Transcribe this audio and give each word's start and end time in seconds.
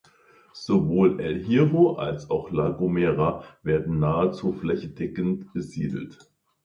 Sowohl 0.55 1.19
El 1.21 1.43
Hierro 1.43 1.93
als 1.97 2.31
auch 2.31 2.49
La 2.49 2.69
Gomera 2.69 3.43
werden 3.61 3.99
nahezu 3.99 4.51
flächendeckend 4.51 5.53
besiedelt. 5.53 6.17